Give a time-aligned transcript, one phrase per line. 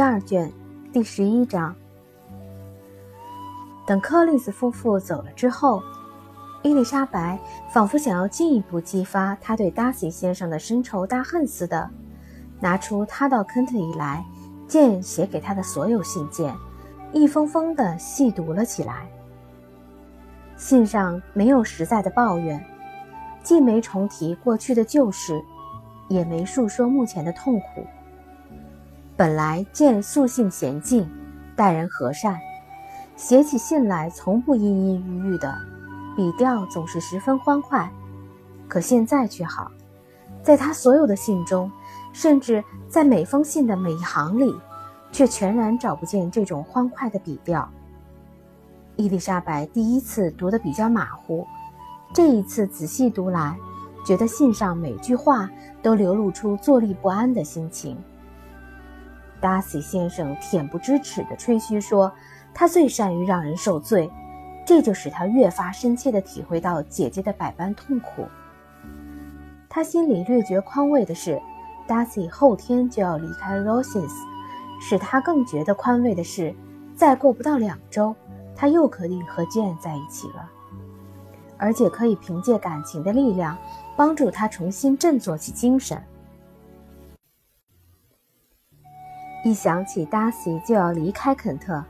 [0.00, 0.50] 第二卷
[0.94, 1.76] 第十一章。
[3.86, 5.82] 等柯林斯夫妇走了之后，
[6.62, 7.38] 伊丽莎白
[7.70, 11.90] 仿佛想要进一步激发她对达西先生的深仇大恨似的，
[12.60, 14.24] 拿出他到肯特以来
[14.66, 16.56] 见写给他的所有信件，
[17.12, 19.06] 一封封的细读了起来。
[20.56, 22.64] 信上没有实在的抱怨，
[23.42, 25.38] 既没重提过去的旧事，
[26.08, 27.84] 也没述说目前的痛苦。
[29.20, 31.06] 本来见素性娴静，
[31.54, 32.38] 待人和善，
[33.16, 35.54] 写起信来从不阴阴郁郁的，
[36.16, 37.92] 笔调总是十分欢快。
[38.66, 39.70] 可现在却好，
[40.42, 41.70] 在他所有的信中，
[42.14, 44.58] 甚至在每封信的每一行里，
[45.12, 47.68] 却全然找不见这种欢快的笔调。
[48.96, 51.46] 伊丽莎白第一次读得比较马虎，
[52.14, 53.54] 这一次仔细读来，
[54.02, 55.50] 觉得信上每句话
[55.82, 57.98] 都流露出坐立不安的心情。
[59.40, 62.12] 达西先生恬不知耻地吹嘘说，
[62.52, 64.10] 他最善于让人受罪，
[64.66, 68.26] 这就使他越发深切地体会到姐姐的百般痛苦。
[69.68, 71.40] 他心里略觉宽慰的是，
[71.86, 74.08] 达西后天就要离开 Roses；
[74.80, 76.54] 使他更觉得宽慰的是，
[76.94, 78.14] 再过不到两周，
[78.54, 80.50] 他又可以和 Jane 在一起了，
[81.56, 83.56] 而且可以凭借感情的力量，
[83.96, 86.02] 帮助他重新振作起精神。
[89.42, 91.82] 一想起达西就要离开肯特，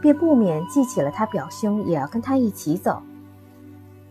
[0.00, 3.02] 便不免记起了他表兄也要跟他一起走。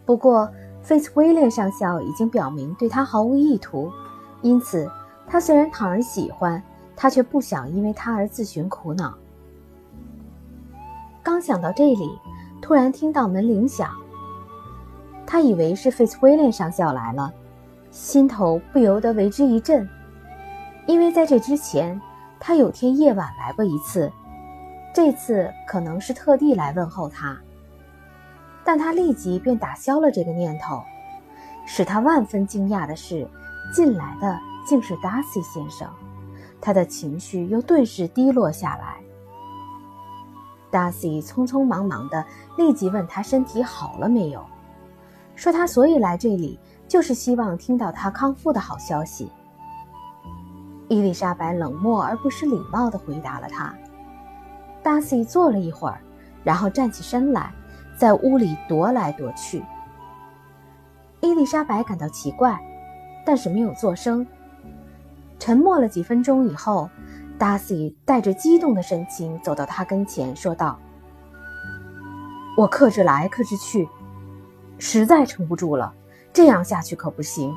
[0.04, 0.50] 不过，
[0.82, 3.92] 费茨威廉上校已经表明对他毫无意图，
[4.42, 4.90] 因此
[5.28, 6.62] 他虽然讨人喜欢，
[6.96, 9.14] 他却不想因为他而自寻苦恼。
[11.22, 12.20] 刚想到这里，
[12.62, 13.92] 突然听到门铃响，
[15.26, 17.32] 他以为是费茨威廉上校来了，
[17.92, 19.88] 心头不由得为之一震，
[20.88, 22.02] 因为在这之前。
[22.48, 24.14] 他有天夜晚来过一次，
[24.94, 27.36] 这次可能是特地来问候他。
[28.64, 30.80] 但他立即便打消了这个念头。
[31.66, 33.28] 使他万分惊讶的是，
[33.74, 35.90] 进来的竟是达西先生。
[36.62, 38.98] 他的情绪又顿时低落下来。
[40.70, 42.24] 达西匆匆忙忙地
[42.60, 44.46] 立即问他身体好了没有，
[45.34, 49.32] 说他所以来这里就是希望听到他康复的好消息。
[50.88, 53.74] 伊丽莎白冷漠而不失礼貌地回答了他。
[54.84, 56.00] 达西坐了一会儿，
[56.44, 57.52] 然后站起身来，
[57.98, 59.64] 在屋里踱来踱去。
[61.22, 62.60] 伊丽莎白感到奇怪，
[63.26, 64.26] 但是没有作声。
[65.40, 66.88] 沉默了几分钟以后，
[67.40, 70.80] 达西带着激动的神情走到他跟前，说道
[72.56, 73.90] ：“我克制来克制去，
[74.78, 75.92] 实在撑不住了，
[76.32, 77.52] 这样下去可不行。”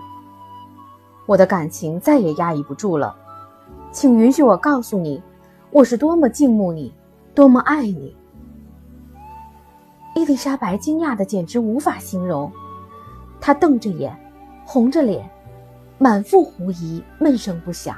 [1.28, 3.14] 我的感情再也压抑不住了，
[3.92, 5.22] 请允许我告诉你，
[5.70, 6.90] 我是多么敬慕你，
[7.34, 8.16] 多么爱你。
[10.14, 12.50] 伊丽莎白惊讶的简直无法形容，
[13.42, 14.18] 她瞪着眼，
[14.64, 15.28] 红着脸，
[15.98, 17.94] 满腹狐疑，闷声不响。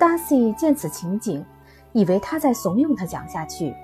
[0.00, 1.44] 达西见此情景，
[1.92, 3.74] 以为他在怂恿他讲下去，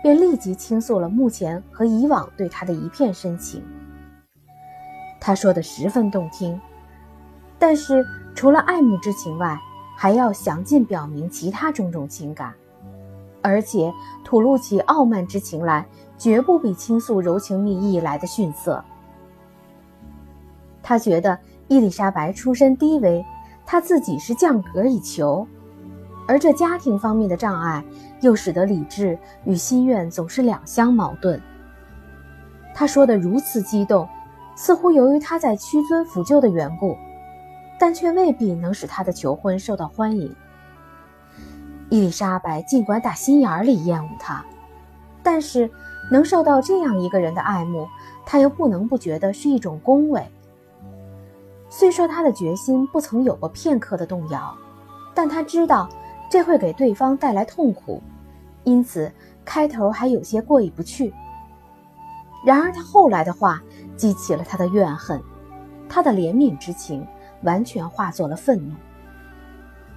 [0.00, 3.60] 便立即倾诉了目前和以往对他的一片深情。
[5.20, 6.56] 他说的十分动听。
[7.58, 9.58] 但是，除了爱慕之情外，
[9.96, 12.52] 还要详尽表明其他种种情感，
[13.42, 15.86] 而且吐露起傲慢之情来，
[16.18, 18.84] 绝不比倾诉柔情蜜意来的逊色。
[20.82, 23.24] 他觉得伊丽莎白出身低微，
[23.64, 25.48] 他自己是降格以求，
[26.28, 27.82] 而这家庭方面的障碍，
[28.20, 31.40] 又使得理智与心愿总是两相矛盾。
[32.74, 34.06] 他说的如此激动，
[34.54, 36.94] 似乎由于他在屈尊抚救的缘故。
[37.78, 40.34] 但却未必能使他的求婚受到欢迎。
[41.88, 44.44] 伊丽莎白尽管打心眼里厌恶他，
[45.22, 45.70] 但是
[46.10, 47.86] 能受到这样一个人的爱慕，
[48.24, 50.24] 她又不能不觉得是一种恭维。
[51.68, 54.56] 虽说她的决心不曾有过片刻的动摇，
[55.14, 55.88] 但她知道
[56.28, 58.02] 这会给对方带来痛苦，
[58.64, 59.12] 因此
[59.44, 61.14] 开头还有些过意不去。
[62.44, 63.60] 然而他后来的话
[63.96, 65.20] 激起了他的怨恨，
[65.88, 67.06] 他的怜悯之情。
[67.42, 68.74] 完全化作了愤怒。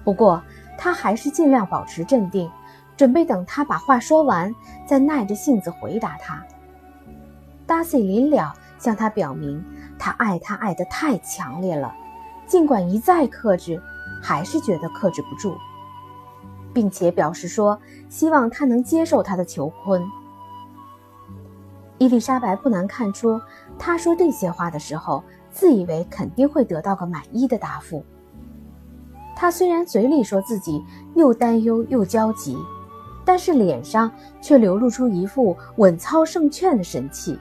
[0.02, 0.42] 不过，
[0.78, 2.50] 他还是尽量保持镇定，
[2.96, 4.54] 准备等他把话说完，
[4.86, 6.42] 再耐着性子回答他。
[7.66, 9.62] 达西临了向他表明，
[9.98, 11.94] 他爱他爱得太强烈了，
[12.46, 13.80] 尽管一再克制，
[14.22, 15.54] 还是觉得克制不住，
[16.72, 17.78] 并且表示说
[18.08, 20.02] 希望他能接受他的求婚。
[21.98, 23.38] 伊丽莎白不难看出，
[23.78, 25.22] 他说这些话的时候。
[25.50, 28.04] 自以为肯定会得到个满意的答复，
[29.36, 30.82] 他虽然嘴里说自己
[31.14, 32.56] 又担忧又焦急，
[33.24, 34.10] 但是脸上
[34.40, 37.38] 却流露出一副稳操胜券的神气。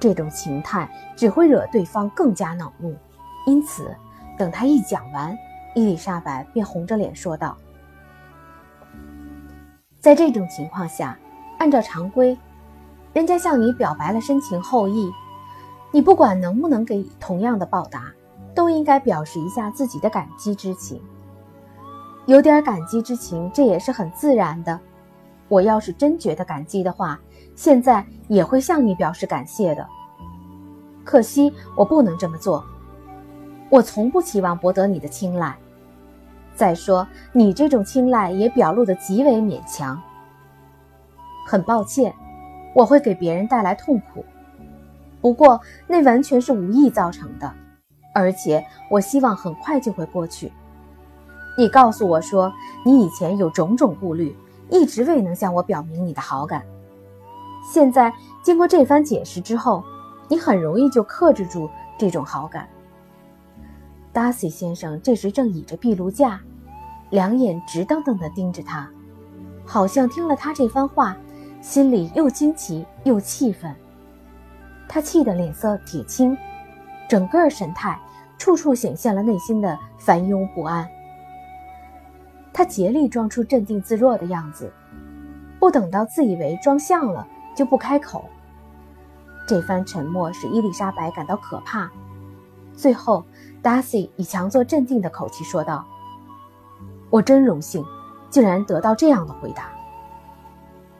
[0.00, 2.94] 这种情态只会惹对方更加恼怒，
[3.46, 3.94] 因此，
[4.36, 5.36] 等他一讲完，
[5.74, 7.56] 伊丽莎白便红着脸说道
[10.00, 11.16] ：“在这种情况下，
[11.58, 12.36] 按照常规，
[13.12, 15.10] 人家向你表白了深情厚谊，
[15.94, 18.12] 你不管能不能给同样的报答，
[18.52, 21.00] 都应该表示一下自己的感激之情。
[22.26, 24.80] 有点感激之情，这也是很自然的。
[25.46, 27.16] 我要是真觉得感激的话。”
[27.54, 29.86] 现在也会向你表示感谢的，
[31.04, 32.64] 可惜我不能这么做。
[33.70, 35.56] 我从不期望博得你的青睐。
[36.56, 40.02] 再说，你这种青睐也表露得极为勉强。
[41.46, 42.12] 很抱歉，
[42.74, 44.24] 我会给别人带来痛苦，
[45.24, 47.50] 不过那完全是无意造成的，
[48.14, 50.52] 而且我希望很快就会过去。
[51.56, 52.52] 你告诉我说，
[52.84, 54.36] 你以前有种种顾虑，
[54.68, 56.62] 一直未能向我表明你的好感。
[57.72, 58.12] 现在
[58.42, 59.82] 经过这番解释之后，
[60.28, 62.68] 你很容易就克制住这种好感。
[64.12, 66.38] 达西先生这时正倚着壁炉架，
[67.08, 68.86] 两眼直瞪瞪地盯着他，
[69.64, 71.16] 好像听了他这番话，
[71.62, 73.74] 心里又惊奇又气愤。
[74.94, 76.38] 他气得脸色铁青，
[77.08, 77.98] 整个神态
[78.38, 80.88] 处处显现了内心的烦忧不安。
[82.52, 84.72] 他竭力装出镇定自若的样子，
[85.58, 87.26] 不等到自以为装像了。
[87.56, 88.24] 就不开口。
[89.48, 91.90] 这番沉默使伊丽莎白感到可怕。
[92.72, 93.24] 最后，
[93.62, 95.84] 达西以强作镇定的口气说道
[97.10, 97.84] ：“我真荣幸，
[98.30, 99.70] 竟然得到这样的回答。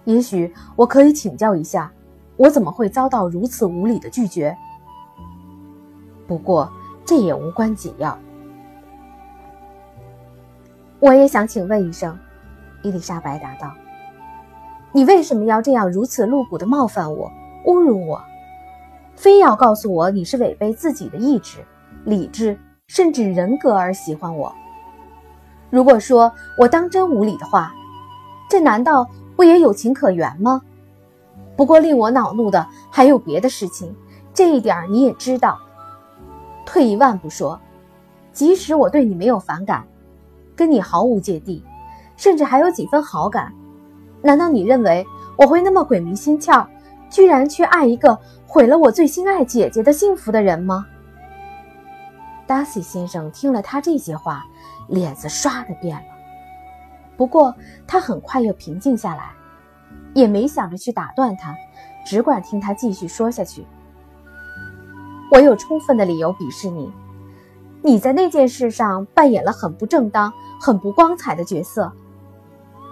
[0.03, 1.93] 也许我可以请教一下，
[2.37, 4.57] 我怎么会遭到如此无理的拒绝？
[6.27, 6.71] 不过
[7.05, 8.19] 这也无关紧要。
[11.01, 12.19] 我也想请问一声。”
[12.83, 13.73] 伊丽莎白答道。
[14.93, 17.31] 你为什么要这样如此露骨地冒犯我、
[17.65, 18.23] 侮辱我？
[19.17, 21.65] 非要告诉我你是违背自己的意志、
[22.05, 22.59] 理智
[22.89, 24.55] 甚至人格而喜欢我？
[25.71, 27.73] 如果说我当真无理的话，
[28.49, 30.61] 这难道不也有情可原吗？
[31.57, 33.95] 不过令我恼怒的还有别的事情，
[34.33, 35.59] 这一点你也知道。
[36.67, 37.61] 退一万步说，
[38.33, 39.87] 即使我对你没有反感，
[40.57, 41.63] 跟你毫无芥蒂，
[42.17, 43.53] 甚至还有几分好感。
[44.23, 45.07] 难道你认为
[45.37, 46.67] 我会那么鬼迷心窍，
[47.11, 50.87] 居然去爱一个毁了我最心爱姐姐的幸福的人吗？
[52.47, 54.45] 达西先生听了他这些话，
[54.89, 56.05] 脸子唰的变了。
[57.17, 57.55] 不过
[57.87, 59.31] 他很快又平静下来，
[60.15, 61.55] 也没想着去打断他，
[62.07, 63.67] 只管听他继续说下去。
[65.31, 66.93] 我有充分的理由鄙视你，
[67.83, 71.93] 你在那件事上扮演了很不正当、很不光彩的角色。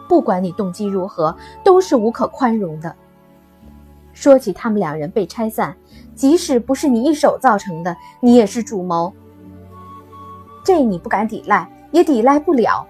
[0.09, 1.35] 不管你动机如何，
[1.65, 2.95] 都是无可宽容的。
[4.13, 5.75] 说起他们两人被拆散，
[6.15, 9.13] 即使不是你一手造成的，你也是主谋。
[10.65, 12.87] 这你不敢抵赖，也抵赖不了。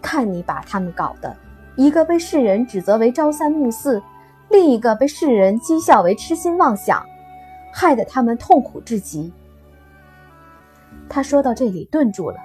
[0.00, 1.36] 看你把他们搞的，
[1.76, 4.02] 一个被世人指责为朝三暮四，
[4.48, 7.04] 另一个被世人讥笑为痴心妄想，
[7.72, 9.32] 害得他们痛苦至极。
[11.08, 12.38] 他说到这里顿住了，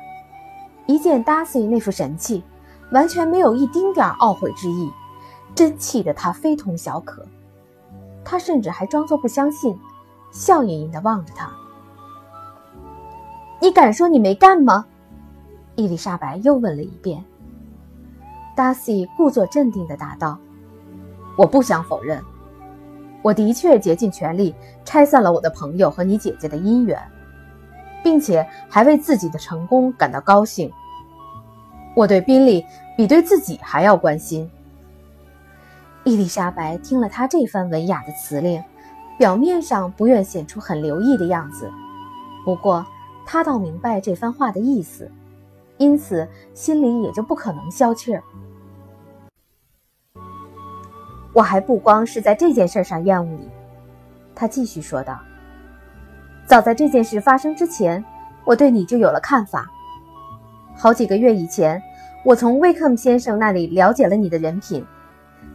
[0.85, 2.43] 一见 Darcy 那副神气。
[2.91, 4.91] 完全没有一丁点懊悔之意，
[5.55, 7.25] 真气得他非同小可。
[8.25, 9.79] 他甚至还装作不相信，
[10.29, 11.49] 笑盈盈地望着他。
[13.61, 14.85] 你敢说你没干吗？
[15.77, 17.23] 伊丽莎白又问了一遍。
[18.55, 20.37] 达西故作镇定地答道
[21.37, 22.21] ：“我不想否认，
[23.21, 24.53] 我的确竭尽全力
[24.83, 26.99] 拆散了我的朋友和你姐姐的姻缘，
[28.03, 30.71] 并且还为自己的成功感到高兴。”
[31.95, 32.65] 我对宾利
[32.95, 34.49] 比对自己还要关心。
[36.03, 38.63] 伊丽莎白听了他这番文雅的辞令，
[39.17, 41.69] 表面上不愿显出很留意的样子，
[42.45, 42.85] 不过
[43.25, 45.11] 她倒明白这番话的意思，
[45.77, 48.23] 因此心里也就不可能消气儿。
[51.41, 53.49] 我还不光是在这件事上厌恶你，
[54.35, 55.19] 他继续说道。
[56.45, 58.05] 早在这件事发生之前，
[58.45, 59.65] 我对你就有了看法。
[60.77, 61.81] 好几个月以前，
[62.23, 64.85] 我从威克姆先生那里了解了你的人品。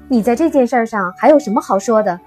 [0.09, 2.19] 你在这件事上还有什么好说的？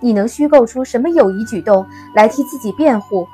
[0.00, 3.24] 你能虚构出什么友谊举动来替自己辩护？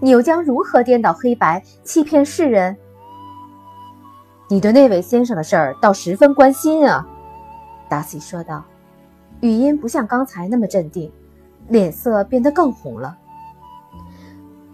[0.00, 2.76] 你又将如何颠倒黑白，欺骗世人？
[4.48, 7.06] 你对那位先生的事儿倒十分关心啊，
[7.88, 8.64] 达西说道，
[9.40, 11.10] 语音不像刚才那么镇定，
[11.68, 13.16] 脸色变得更红了。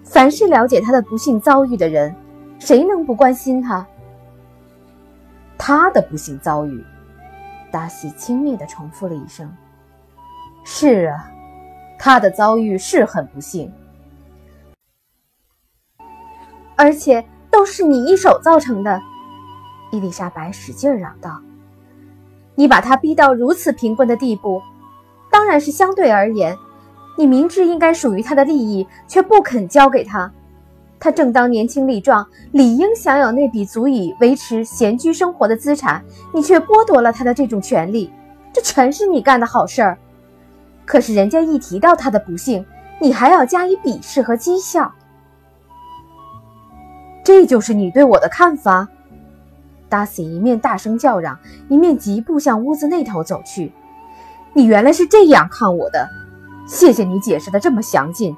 [0.05, 2.15] 凡是了解他的不幸遭遇的人。
[2.59, 3.85] 谁能不关心他？
[5.59, 6.85] 他的不幸遭遇。
[7.73, 9.53] 达西轻蔑地重复了一声
[10.63, 11.29] ：“是啊，
[11.99, 13.73] 他的遭遇是很不幸，
[16.77, 19.01] 而且都是你一手造成的。”
[19.91, 21.43] 伊丽莎白使劲嚷道
[22.55, 24.61] ：“你把他逼到如此贫困的地步，
[25.31, 26.57] 当然是相对而言，
[27.17, 30.31] 你明知应该属于他的利益，却不肯交给他。
[31.01, 38.13] 他正当年轻力壮，理应享有那笔足以维持闲居生活的资产，你却剥夺了他的这种权利，
[38.53, 39.99] 这全是你干的好事儿。
[40.85, 42.65] 可是人家一提到他的不幸，
[43.01, 44.93] 你还要加以鄙视和讥笑。
[47.25, 48.87] 这就是你对我的看法？”
[49.93, 53.71] 达西一面大声叫嚷，一面疾步向屋子那头走去。
[54.55, 56.09] 你原来是这样看我的，
[56.67, 58.35] 谢谢你解释的这么详尽。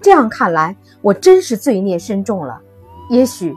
[0.00, 2.60] 这样看来，我真是罪孽深重了。
[3.10, 3.52] 也许，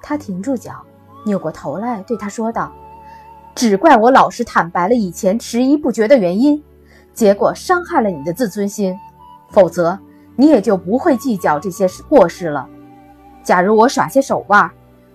[0.00, 0.82] 他停住脚，
[1.26, 2.72] 扭过头来对他说道
[3.54, 6.64] ：“只怪我老实坦白了以前迟疑不决的原因，
[7.12, 8.98] 结果伤害了你的自尊心。
[9.50, 9.98] 否则，
[10.36, 12.66] 你也就不会计较这些过失了。
[13.42, 14.70] 假如我耍些手腕。”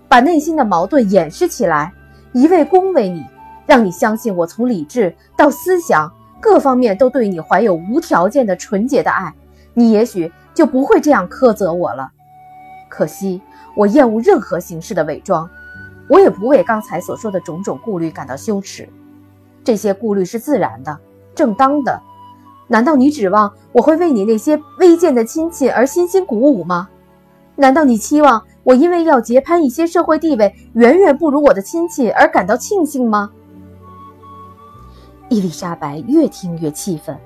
[0.07, 1.93] 把内心的矛盾掩饰起来，
[2.31, 3.25] 一味恭维你，
[3.65, 9.33] 让你相信我从理智到思想各方面都对你怀有无条件的纯洁的爱，
[9.73, 12.09] 你也许就不会这样苛责我了。
[12.89, 13.41] 可惜
[13.75, 15.49] 我厌恶任何形式的伪装，
[16.07, 18.87] 我也不为刚才所说的种种顾虑感到羞耻，
[19.63, 20.97] 这些顾虑是自然的、
[21.35, 22.01] 正当的。
[22.69, 26.89] 难道你指望我会为你那些微贱的亲戚而欣欣鼓舞吗？
[27.55, 28.43] 难道你期望？
[28.67, 33.31] 我因为要结攀一些社会地位远远不如我的亲戚而感到庆幸吗？
[35.29, 37.17] 伊丽莎白越听越气愤，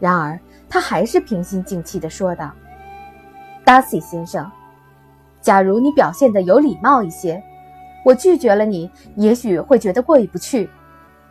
[0.00, 0.36] 然而
[0.68, 2.50] 她还是平心静气地说道
[3.64, 4.50] ：“达西先生，
[5.40, 7.40] 假如你表现得有礼貌一些，
[8.04, 10.68] 我拒绝了你，也许会觉得过意不去。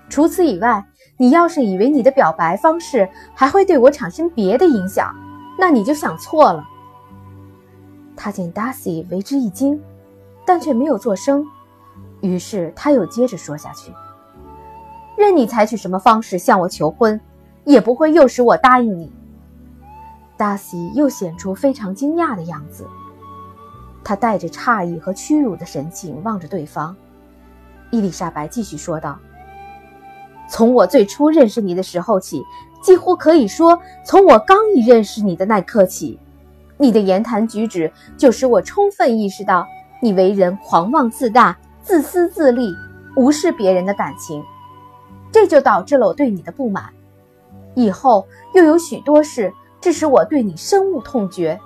[0.08, 0.82] 除此以外，
[1.18, 5.14] 你要是以为你的表白方式还会对我产生别的影响，
[5.60, 6.64] 那你就想错了。”
[8.18, 9.80] 他见达西为之一惊，
[10.44, 11.46] 但却没有作声，
[12.20, 13.94] 于是他又接着说下去
[15.16, 17.22] ：“任你采取什么方式向我求婚，
[17.64, 19.14] 也不会诱使我答应你。”
[20.36, 22.88] 达西又显出非常惊讶的样子，
[24.04, 26.96] 他带着诧异和屈辱的神情望着对方。
[27.92, 29.18] 伊丽莎白继续说道
[30.50, 32.44] ：“从我最初认识你的时候起，
[32.82, 36.20] 几乎可以说，从我刚一认识你的那刻起。”
[36.78, 39.66] 你的言谈举止就使我充分意识到，
[40.00, 42.72] 你为人狂妄自大、自私自利，
[43.16, 44.44] 无视别人的感情，
[45.32, 46.86] 这就导致了我对你的不满。
[47.74, 51.60] 以后又有许多事致使我对你深恶痛绝。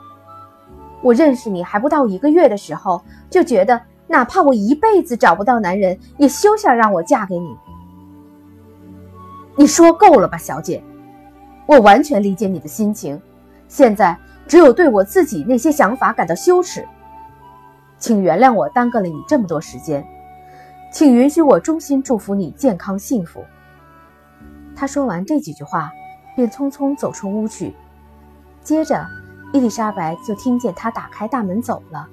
[1.01, 7.55] 我认识你还不到一个月的时候，就觉得哪怕我一辈子找不到男人，也休想让我嫁给你。
[9.57, 10.81] 你说够了吧，小姐？
[11.65, 13.21] 我完全理解你的心情。
[13.67, 14.17] 现在。
[14.47, 16.87] 只有对我自己那些想法感到羞耻，
[17.97, 20.05] 请原谅我耽搁了你这么多时间，
[20.91, 23.45] 请允许我衷心祝福你健康幸福。
[24.75, 25.91] 他说完这几句话，
[26.35, 27.73] 便匆匆走出屋去。
[28.61, 29.05] 接着，
[29.53, 32.07] 伊丽莎白就听见他打开大门走了。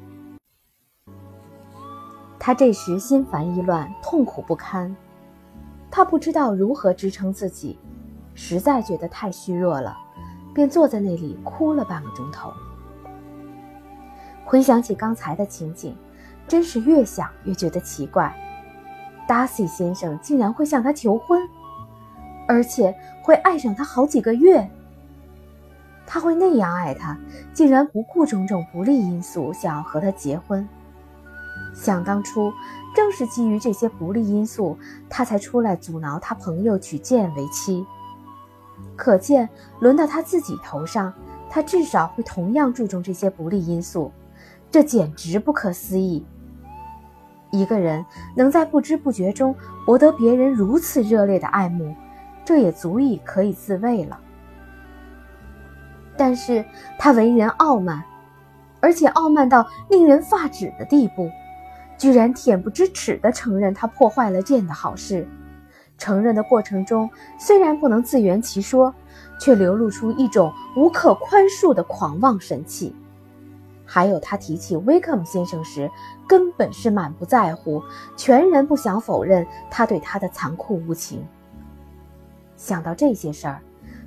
[2.38, 4.94] 他这时心烦意乱，痛苦不堪，
[5.90, 7.78] 他不知道如何支撑自己，
[8.34, 9.96] 实在觉得太虚弱了。
[10.54, 12.52] 便坐在那里哭了半个钟头。
[14.44, 15.96] 回想起刚才的情景，
[16.46, 18.34] 真是越想越觉得奇怪。
[19.26, 21.40] 达西先生竟然会向她求婚，
[22.46, 24.68] 而且会爱上她好几个月。
[26.06, 27.18] 他会那样爱她，
[27.52, 30.66] 竟然不顾种种不利因素想要和她结婚。
[31.74, 32.50] 想当初，
[32.96, 34.78] 正是基于这些不利因素，
[35.10, 37.84] 他才出来阻挠他朋友娶剑为妻。
[38.96, 39.48] 可见，
[39.80, 41.12] 轮到他自己头上，
[41.48, 44.12] 他至少会同样注重这些不利因素，
[44.70, 46.26] 这简直不可思议。
[47.50, 48.04] 一个人
[48.36, 49.54] 能在不知不觉中
[49.86, 51.94] 博得别人如此热烈的爱慕，
[52.44, 54.18] 这也足以可以自慰了。
[56.16, 56.64] 但是
[56.98, 58.02] 他为人傲慢，
[58.80, 61.30] 而且傲慢到令人发指的地步，
[61.96, 65.26] 居然恬不知耻地承认他破坏了剑的好事。
[65.98, 68.94] 承认的过程中，虽然不能自圆其说，
[69.38, 72.94] 却流露出一种无可宽恕的狂妄神气。
[73.84, 75.90] 还有他提起威克姆先生时，
[76.26, 77.82] 根本是满不在乎，
[78.16, 81.26] 全然不想否认他对他的残酷无情。
[82.56, 83.60] 想到这些事儿，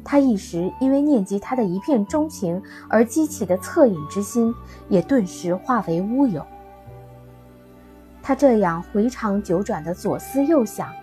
[0.04, 4.54] 他一时因为念及他的一片钟情而激起的恻隐之心，
[4.88, 6.46] 也顿时化为乌有。
[8.22, 10.94] 他这样回肠九转的左思右想，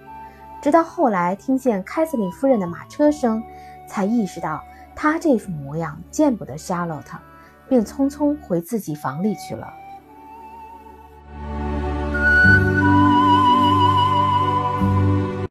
[0.60, 3.42] 直到后来听见凯瑟琳夫人的马车声，
[3.86, 4.62] 才意识到
[4.96, 7.16] 她这副模样见不得夏洛特，
[7.68, 9.72] 并匆匆回自己房里去了。